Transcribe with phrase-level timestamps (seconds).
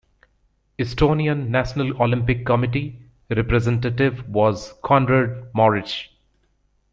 [0.79, 6.07] Estonian National Olympic Committee representative was Konrad Mauritz.